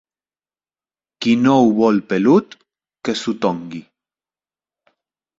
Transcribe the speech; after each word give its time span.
Qui 1.25 1.33
no 1.41 1.57
ho 1.65 1.67
vol 1.79 1.99
pelut, 2.13 2.57
que 3.09 3.15
s'ho 3.19 3.35
tongui. 3.43 3.83